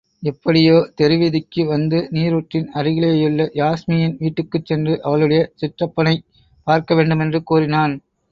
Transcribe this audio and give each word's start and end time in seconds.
எப்படியோ, 0.23 0.93
தெருவீதிக்கு 1.01 1.65
வந்து, 1.65 2.09
நீருற்றின் 2.11 2.67
அருகிலேயுள்ள 2.73 3.45
யாஸ்மியின் 3.53 4.15
வீட்டுக்குச்சென்று, 4.19 4.97
அவளுடைய 4.99 5.51
சிற்றப்பனைப் 5.61 6.25
பார்க்க 6.67 6.95
வேண்டுமென்று 6.95 7.43
கூறினான். 7.43 7.93